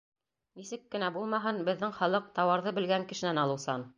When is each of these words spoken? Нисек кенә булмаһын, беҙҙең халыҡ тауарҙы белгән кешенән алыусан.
Нисек 0.59 0.87
кенә 0.95 1.09
булмаһын, 1.17 1.59
беҙҙең 1.69 1.93
халыҡ 1.99 2.33
тауарҙы 2.39 2.75
белгән 2.81 3.09
кешенән 3.13 3.45
алыусан. 3.47 3.89